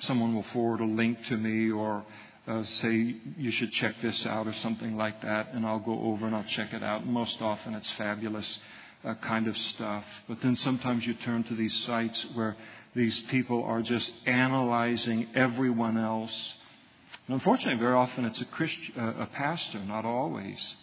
[0.00, 2.04] someone will forward a link to me or
[2.46, 6.26] uh, say you should check this out or something like that, and I'll go over
[6.26, 7.06] and I'll check it out.
[7.06, 8.58] Most often it's fabulous
[9.04, 10.04] uh, kind of stuff.
[10.28, 12.56] But then sometimes you turn to these sites where
[12.94, 16.54] these people are just analyzing everyone else.
[17.26, 20.76] And unfortunately, very often it's a, Christ, uh, a pastor, not always.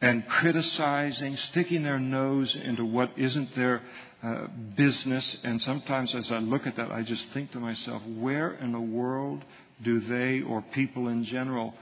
[0.00, 3.80] And criticizing, sticking their nose into what isn't their
[4.22, 5.38] uh, business.
[5.42, 8.80] And sometimes as I look at that, I just think to myself, where in the
[8.80, 9.42] world
[9.82, 11.74] do they or people in general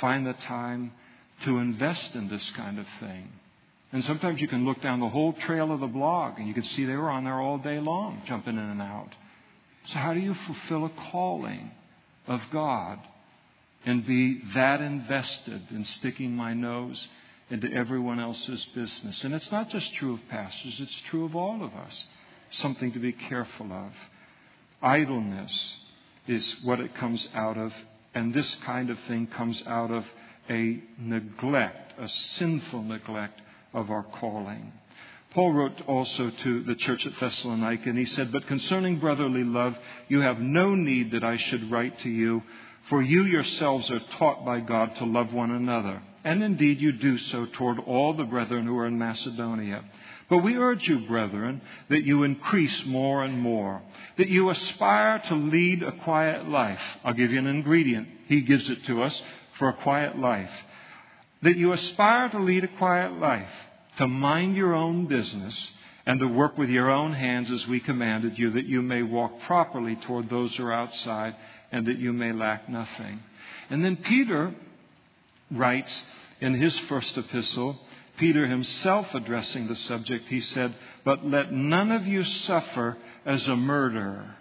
[0.00, 0.92] find the time
[1.44, 3.28] to invest in this kind of thing?
[3.92, 6.62] And sometimes you can look down the whole trail of the blog and you can
[6.62, 9.14] see they were on there all day long, jumping in and out.
[9.84, 11.70] So, how do you fulfill a calling
[12.26, 12.98] of God
[13.84, 17.08] and be that invested in sticking my nose
[17.50, 19.24] into everyone else's business?
[19.24, 22.06] And it's not just true of pastors, it's true of all of us.
[22.50, 23.92] Something to be careful of.
[24.80, 25.76] Idleness
[26.26, 27.74] is what it comes out of,
[28.14, 30.06] and this kind of thing comes out of
[30.48, 33.40] a neglect, a sinful neglect
[33.72, 34.72] of our calling.
[35.32, 39.78] Paul wrote also to the church at Thessalonica, and he said, But concerning brotherly love,
[40.08, 42.42] you have no need that I should write to you,
[42.90, 46.02] for you yourselves are taught by God to love one another.
[46.24, 49.84] And indeed you do so toward all the brethren who are in Macedonia.
[50.28, 53.82] But we urge you, brethren, that you increase more and more,
[54.18, 56.82] that you aspire to lead a quiet life.
[57.04, 58.08] I'll give you an ingredient.
[58.28, 59.22] He gives it to us
[59.58, 60.50] for a quiet life
[61.42, 63.50] that you aspire to lead a quiet life,
[63.96, 65.72] to mind your own business,
[66.06, 69.40] and to work with your own hands as we commanded you, that you may walk
[69.40, 71.34] properly toward those who are outside,
[71.70, 73.20] and that you may lack nothing.
[73.70, 74.54] And then Peter
[75.50, 76.04] writes
[76.40, 77.78] in his first epistle,
[78.18, 80.74] Peter himself addressing the subject, he said,
[81.04, 84.36] But let none of you suffer as a murderer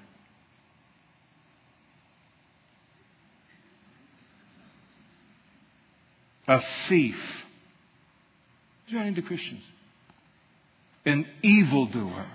[6.52, 7.46] a thief.
[8.86, 9.64] He's writing to Christians.
[11.06, 12.26] An evildoer.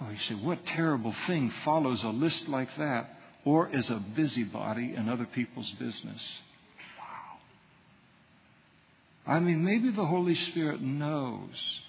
[0.00, 3.16] Oh, you say, what terrible thing follows a list like that?
[3.44, 6.40] Or is a busybody in other people's business?
[6.98, 7.38] Wow.
[9.36, 11.80] I mean, maybe the Holy Spirit knows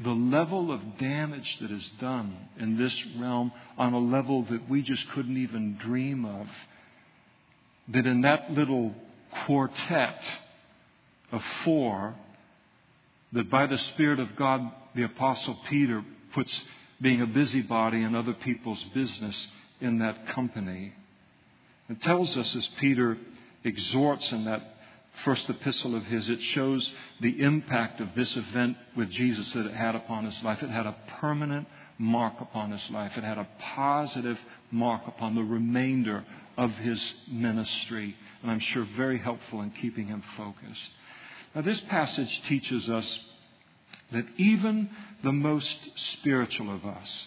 [0.00, 4.82] the level of damage that is done in this realm on a level that we
[4.82, 6.46] just couldn't even dream of.
[7.88, 8.94] That in that little
[9.44, 10.24] quartet
[11.30, 12.14] of four
[13.32, 16.62] that by the Spirit of God, the Apostle Peter puts
[17.00, 19.48] being a busybody in other people's business
[19.80, 20.92] in that company.
[21.88, 23.18] It tells us, as Peter
[23.64, 24.76] exhorts in that
[25.24, 29.74] first epistle of his, it shows the impact of this event with Jesus that it
[29.74, 30.62] had upon his life.
[30.62, 31.66] It had a permanent
[31.98, 34.38] mark upon his life, it had a positive
[34.70, 36.24] mark upon the remainder
[36.56, 40.92] of his ministry, and I'm sure very helpful in keeping him focused.
[41.54, 43.20] Now, this passage teaches us
[44.10, 44.90] that even
[45.22, 47.26] the most spiritual of us,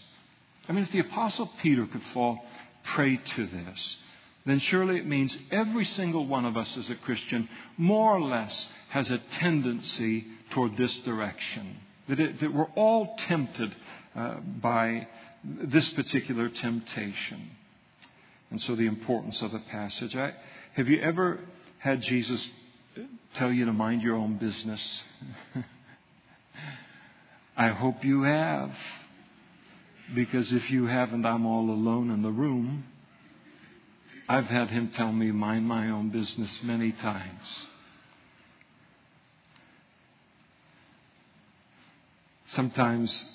[0.68, 2.44] I mean, if the Apostle Peter could fall
[2.84, 3.98] prey to this,
[4.46, 8.68] then surely it means every single one of us as a Christian more or less
[8.90, 11.78] has a tendency toward this direction.
[12.08, 13.76] That, it, that we're all tempted
[14.16, 15.08] uh, by
[15.44, 17.50] this particular temptation.
[18.52, 20.16] And so the importance of the passage.
[20.16, 20.34] I,
[20.76, 21.40] have you ever
[21.80, 22.52] had Jesus
[23.36, 25.04] tell you to mind your own business?
[27.58, 28.72] I hope you have.
[30.14, 32.84] Because if you haven't, I'm all alone in the room.
[34.28, 37.68] I've had him tell me, mind my own business many times.
[42.48, 43.26] Sometimes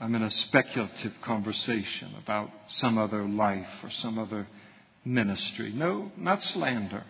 [0.00, 4.46] I'm in a speculative conversation about some other life or some other
[5.04, 5.72] ministry.
[5.72, 7.04] No, not slander,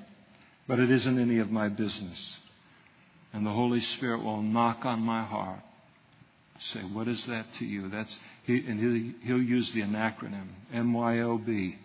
[0.66, 2.38] but it isn't any of my business.
[3.32, 5.60] And the Holy Spirit will knock on my heart.
[6.60, 7.88] Say, what is that to you?
[7.88, 11.76] That's he, and he'll, he'll use the acronym MYOB.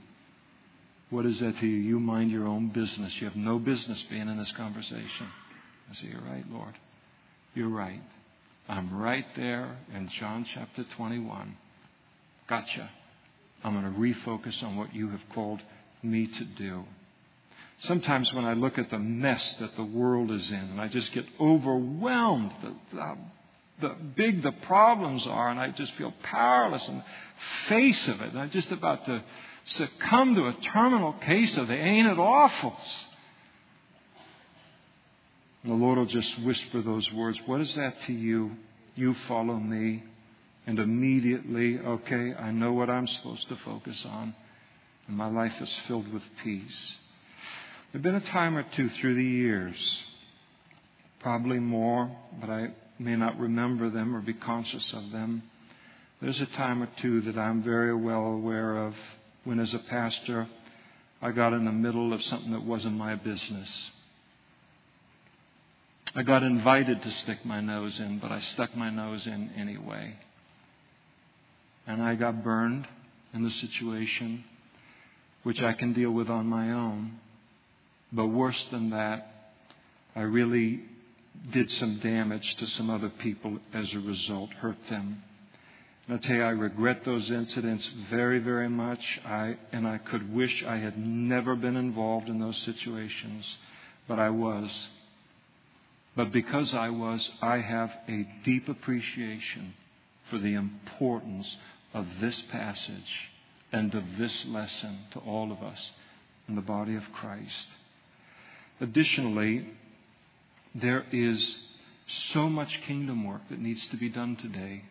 [1.09, 1.77] What is that to you?
[1.77, 3.19] You mind your own business.
[3.19, 5.27] You have no business being in this conversation.
[5.89, 6.75] I say, You're right, Lord.
[7.55, 8.01] You're right.
[8.67, 11.55] I'm right there in John chapter 21.
[12.47, 12.89] Gotcha.
[13.63, 15.61] I'm going to refocus on what you have called
[16.09, 16.83] me to do.
[17.79, 21.11] Sometimes when I look at the mess that the world is in, and I just
[21.11, 23.17] get overwhelmed, the, the,
[23.81, 27.03] the big the problems are, and I just feel powerless in the
[27.67, 28.31] face of it.
[28.31, 29.23] And I'm just about to
[29.65, 33.03] succumb to a terminal case of the ain't it awfuls.
[35.61, 37.39] And the Lord will just whisper those words.
[37.45, 38.51] What is that to you?
[38.95, 40.03] You follow me.
[40.65, 44.35] And immediately, okay, I know what I'm supposed to focus on.
[45.07, 46.97] And my life is filled with peace.
[47.91, 50.03] There have been a time or two through the years,
[51.19, 55.43] probably more, but I may not remember them or be conscious of them.
[56.21, 58.95] There's a time or two that I'm very well aware of
[59.43, 60.47] when, as a pastor,
[61.21, 63.91] I got in the middle of something that wasn't my business.
[66.15, 70.15] I got invited to stick my nose in, but I stuck my nose in anyway.
[71.85, 72.87] And I got burned
[73.33, 74.43] in the situation,
[75.43, 77.19] which I can deal with on my own.
[78.11, 79.53] But worse than that,
[80.15, 80.81] I really
[81.51, 85.23] did some damage to some other people as a result, hurt them.
[86.07, 89.19] And I tell you, I regret those incidents very, very much.
[89.25, 93.57] I, and I could wish I had never been involved in those situations,
[94.07, 94.89] but I was.
[96.15, 99.73] But because I was, I have a deep appreciation
[100.29, 101.57] for the importance
[101.93, 103.31] of this passage
[103.71, 105.91] and of this lesson to all of us
[106.47, 107.67] in the body of Christ.
[108.79, 109.67] Additionally,
[110.73, 111.59] there is
[112.07, 114.83] so much kingdom work that needs to be done today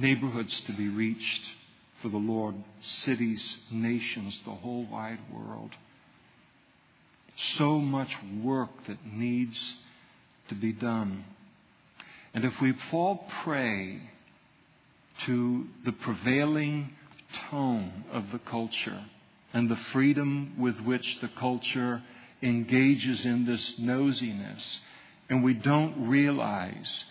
[0.00, 1.52] neighborhoods to be reached
[2.00, 5.72] for the Lord, cities, nations, the whole wide world.
[7.36, 8.10] So much
[8.42, 9.76] work that needs
[10.48, 11.24] to be done.
[12.32, 14.00] And if we fall prey
[15.26, 16.90] to the prevailing
[17.50, 19.04] tone of the culture
[19.52, 22.02] and the freedom with which the culture
[22.42, 24.80] engages in this nosiness,
[25.28, 27.04] and we don't realize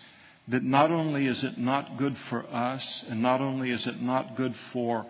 [0.48, 4.36] that not only is it not good for us, and not only is it not
[4.36, 5.06] good for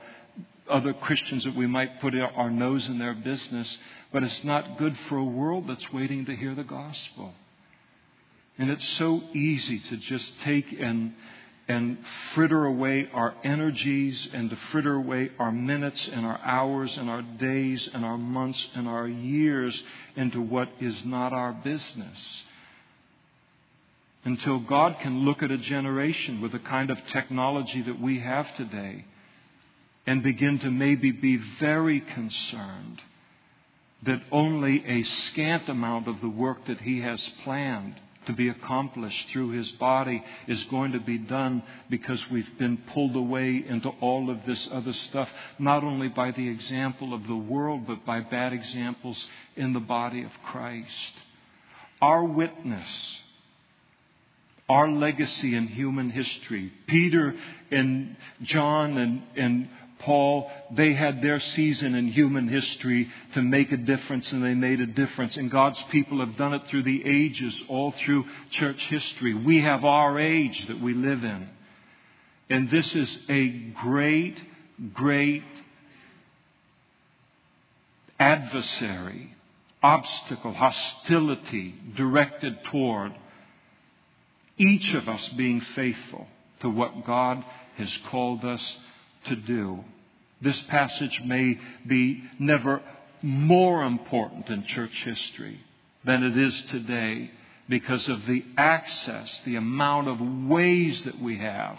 [0.68, 3.78] other Christians that we might put our nose in their business,
[4.12, 7.32] but it's not good for a world that's waiting to hear the gospel.
[8.58, 11.14] And it's so easy to just take and,
[11.68, 11.98] and
[12.34, 17.22] fritter away our energies and to fritter away our minutes and our hours and our
[17.22, 19.82] days and our months and our years
[20.16, 22.44] into what is not our business.
[24.24, 28.54] Until God can look at a generation with the kind of technology that we have
[28.56, 29.04] today
[30.06, 33.00] and begin to maybe be very concerned
[34.02, 37.94] that only a scant amount of the work that He has planned
[38.26, 43.16] to be accomplished through His body is going to be done because we've been pulled
[43.16, 47.86] away into all of this other stuff, not only by the example of the world,
[47.86, 51.12] but by bad examples in the body of Christ.
[52.00, 53.20] Our witness
[54.70, 56.72] our legacy in human history.
[56.86, 57.34] Peter
[57.72, 59.68] and John and, and
[60.00, 64.80] Paul, they had their season in human history to make a difference, and they made
[64.80, 65.36] a difference.
[65.36, 69.34] And God's people have done it through the ages, all through church history.
[69.34, 71.48] We have our age that we live in.
[72.48, 74.42] And this is a great,
[74.92, 75.44] great
[78.18, 79.34] adversary,
[79.82, 83.12] obstacle, hostility directed toward
[84.58, 86.26] each of us being faithful
[86.60, 87.44] to what God
[87.76, 88.76] has called us
[89.26, 89.84] to do.
[90.40, 92.82] This passage may be never
[93.22, 95.60] more important in church history
[96.04, 97.30] than it is today
[97.68, 101.78] because of the access, the amount of ways that we have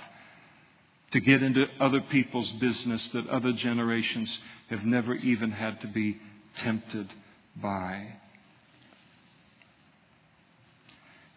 [1.11, 4.39] to get into other people's business that other generations
[4.69, 6.17] have never even had to be
[6.57, 7.09] tempted
[7.55, 8.13] by.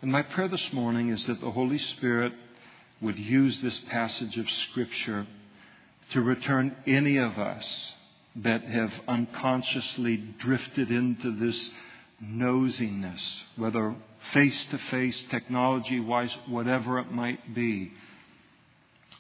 [0.01, 2.33] And my prayer this morning is that the Holy Spirit
[3.01, 5.27] would use this passage of Scripture
[6.11, 7.95] to return any of us
[8.37, 11.71] that have unconsciously drifted into this
[12.23, 13.95] nosiness, whether
[14.33, 17.93] face to face, technology wise, whatever it might be,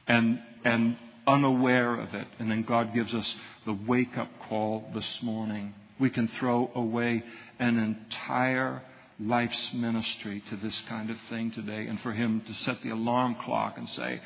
[0.06, 2.26] and, and unaware of it.
[2.38, 5.74] And then God gives us the wake up call this morning.
[5.98, 7.22] We can throw away
[7.58, 8.82] an entire
[9.20, 13.36] life's ministry to this kind of thing today, and for Him to set the alarm
[13.36, 14.20] clock and say,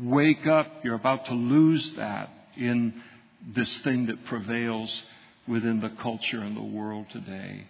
[0.00, 3.02] Wake up, you're about to lose that in
[3.46, 5.02] this thing that prevails
[5.46, 7.66] within the culture and the world today.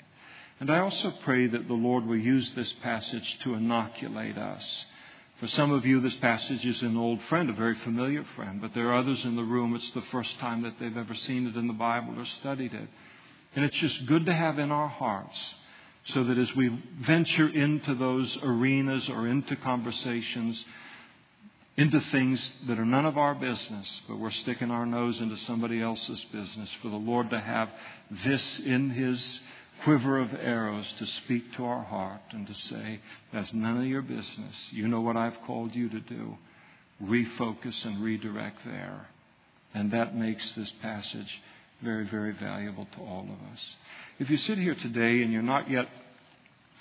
[0.60, 4.86] And I also pray that the Lord will use this passage to inoculate us.
[5.40, 8.74] For some of you, this passage is an old friend, a very familiar friend, but
[8.74, 11.56] there are others in the room, it's the first time that they've ever seen it
[11.56, 12.88] in the Bible or studied it.
[13.56, 15.54] And it's just good to have in our hearts
[16.04, 16.68] so that as we
[17.00, 20.64] venture into those arenas or into conversations,
[21.76, 25.80] into things that are none of our business, but we're sticking our nose into somebody
[25.80, 27.70] else's business, for the Lord to have
[28.24, 29.40] this in His
[29.84, 33.00] quiver of arrows to speak to our heart and to say,
[33.32, 34.68] That's none of your business.
[34.70, 36.36] You know what I've called you to do.
[37.02, 39.08] Refocus and redirect there.
[39.72, 41.40] And that makes this passage
[41.82, 43.76] very, very valuable to all of us.
[44.18, 45.88] If you sit here today and you're not yet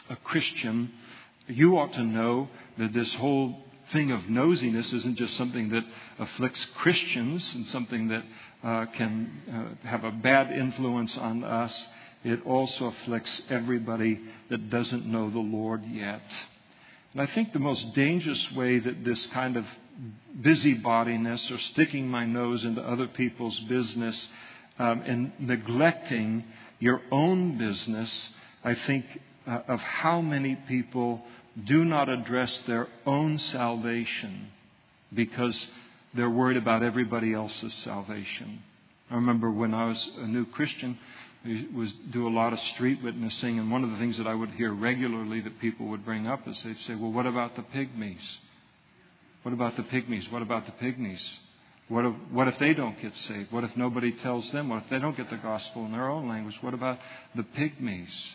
[0.10, 0.92] a Christian,
[1.48, 5.84] you ought to know that this whole thing of nosiness isn't just something that
[6.18, 8.24] afflicts Christians and something that
[8.64, 11.88] uh, can uh, have a bad influence on us.
[12.24, 14.20] It also afflicts everybody
[14.50, 16.22] that doesn't know the Lord yet.
[17.14, 19.66] And I think the most dangerous way that this kind of
[20.42, 24.28] busybodiness or sticking my nose into other people's business
[24.78, 26.44] um, and neglecting
[26.80, 28.30] your own business,
[28.64, 29.06] I think
[29.48, 31.24] uh, of how many people
[31.66, 34.48] do not address their own salvation
[35.14, 35.68] because
[36.14, 38.64] they're worried about everybody else's salvation.
[39.10, 40.98] I remember when I was a new Christian,
[41.46, 44.36] I was do a lot of street witnessing, and one of the things that I
[44.36, 47.64] would hear regularly that people would bring up is they'd say, "Well, what about the
[47.64, 48.38] pygmies?
[49.44, 50.30] What about the pygmies?
[50.32, 51.26] What about the pygmies?
[51.88, 53.52] What if, what if they don't get saved?
[53.52, 54.70] What if nobody tells them?
[54.70, 56.58] What if they don't get the gospel in their own language?
[56.62, 57.00] What about
[57.36, 58.34] the pygmies?"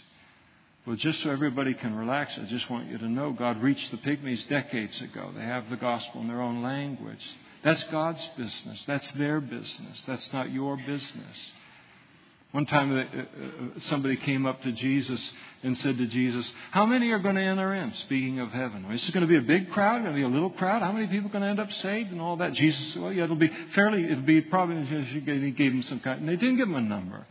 [0.86, 3.96] Well, just so everybody can relax, I just want you to know God reached the
[3.96, 5.30] pygmies decades ago.
[5.34, 7.24] They have the gospel in their own language.
[7.62, 8.84] That's God's business.
[8.86, 10.04] That's their business.
[10.06, 11.52] That's not your business.
[12.52, 15.32] One time, uh, uh, somebody came up to Jesus
[15.62, 17.92] and said to Jesus, How many are going to enter in?
[17.94, 18.84] Speaking of heaven.
[18.92, 20.02] Is it going to be a big crowd?
[20.02, 20.82] Going to be a little crowd?
[20.82, 22.52] How many people are going to end up saved and all that?
[22.52, 25.20] Jesus said, Well, yeah, it'll be fairly, it'll be probably, he
[25.50, 27.26] gave him some kind, and they didn't give him a number.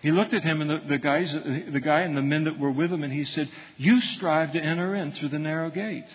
[0.00, 2.70] He looked at him and the, the, guys, the guy and the men that were
[2.70, 6.06] with him, and he said, You strive to enter in through the narrow gate.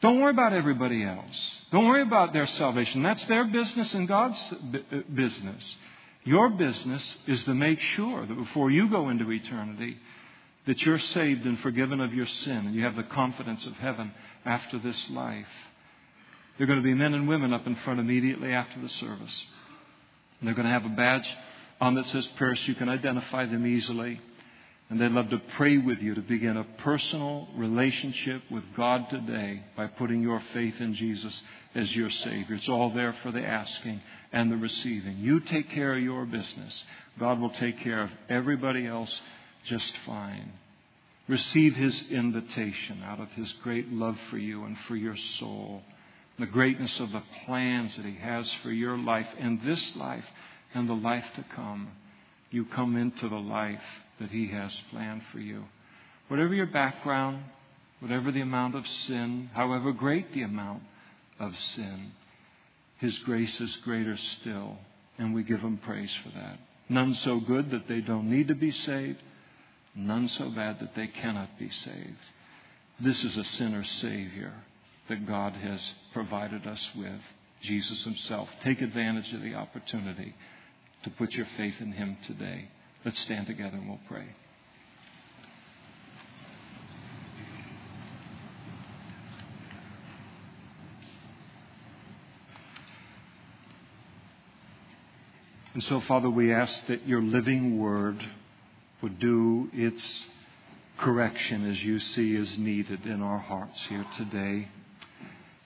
[0.00, 1.62] Don't worry about everybody else.
[1.72, 3.02] Don't worry about their salvation.
[3.02, 5.76] That's their business and God's uh, business.
[6.24, 9.98] Your business is to make sure that before you go into eternity,
[10.66, 14.12] that you're saved and forgiven of your sin, and you have the confidence of heaven
[14.44, 15.46] after this life.
[16.56, 19.46] There are going to be men and women up in front immediately after the service.
[20.38, 21.28] And they're going to have a badge
[21.80, 22.66] Um, on that says Pierce.
[22.68, 24.20] You can identify them easily.
[24.90, 29.62] And they'd love to pray with you to begin a personal relationship with God today
[29.76, 31.44] by putting your faith in Jesus
[31.76, 32.56] as your Savior.
[32.56, 34.00] It's all there for the asking
[34.32, 35.18] and the receiving.
[35.18, 36.84] You take care of your business.
[37.20, 39.22] God will take care of everybody else
[39.64, 40.54] just fine.
[41.28, 45.82] Receive His invitation out of His great love for you and for your soul.
[46.40, 50.24] The greatness of the plans that He has for your life and this life
[50.74, 51.90] and the life to come,
[52.50, 53.80] you come into the life
[54.18, 55.64] that He has planned for you.
[56.28, 57.44] Whatever your background,
[58.00, 60.82] whatever the amount of sin, however great the amount
[61.38, 62.12] of sin,
[62.98, 64.78] His grace is greater still,
[65.18, 66.58] and we give Him praise for that.
[66.88, 69.20] None so good that they don't need to be saved,
[69.94, 72.18] none so bad that they cannot be saved.
[72.98, 74.52] This is a sinner Savior
[75.08, 77.20] that God has provided us with,
[77.62, 78.48] Jesus Himself.
[78.62, 80.34] Take advantage of the opportunity
[81.04, 82.68] to put your faith in Him today.
[83.04, 84.26] Let's stand together and we'll pray.
[95.72, 98.22] And so, Father, we ask that your living word
[99.02, 100.26] would do its
[100.98, 104.68] correction as you see is needed in our hearts here today.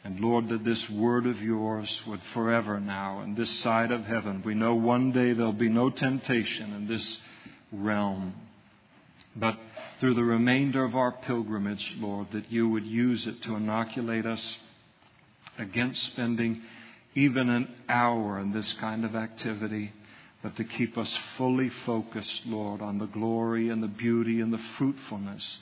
[0.04, 4.42] And Lord, that this word of yours would forever now, on this side of heaven,
[4.44, 7.18] we know one day there'll be no temptation in this
[7.72, 8.34] realm.
[9.34, 9.58] But
[9.98, 14.58] through the remainder of our pilgrimage, Lord, that you would use it to inoculate us
[15.58, 16.62] against spending
[17.14, 19.92] even an hour in this kind of activity
[20.42, 24.58] but to keep us fully focused, Lord, on the glory and the beauty and the
[24.76, 25.58] fruitfulness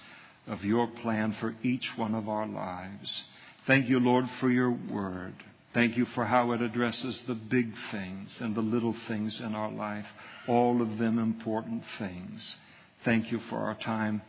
[0.49, 3.23] of your plan for each one of our lives.
[3.67, 5.35] Thank you, Lord, for your word.
[5.73, 9.71] Thank you for how it addresses the big things and the little things in our
[9.71, 10.07] life,
[10.47, 12.57] all of them important things.
[13.05, 14.23] Thank you for our time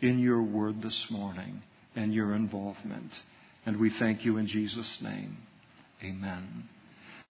[0.00, 1.62] in your word this morning
[1.94, 3.20] and your involvement.
[3.66, 5.36] And we thank you in Jesus' name.
[6.02, 6.68] Amen.